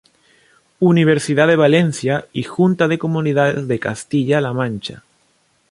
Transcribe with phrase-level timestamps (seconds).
[0.79, 5.03] Universidad de Valencia y Junta de Comunidades de Castilla-La Mancha.